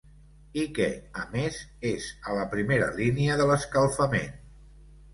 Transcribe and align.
I 0.61 0.63
que, 0.77 0.87
a 1.25 1.25
més, 1.35 1.59
és 1.91 2.09
a 2.33 2.39
la 2.41 2.49
primera 2.57 2.91
línia 2.99 3.39
de 3.45 3.49
l’escalfament. 3.55 4.39